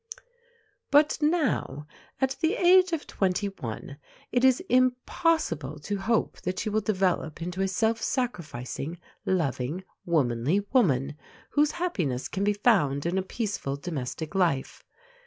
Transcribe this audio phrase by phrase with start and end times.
[0.89, 1.85] But now,
[2.19, 3.97] at the age of twenty one,
[4.31, 10.61] it is impossible to hope that she will develop into a self sacrificing, loving, womanly
[10.73, 11.17] woman,
[11.51, 14.83] whose happiness can be found in a peaceful domestic life.